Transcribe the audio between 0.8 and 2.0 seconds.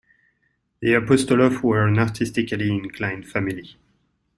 Apostolofs were an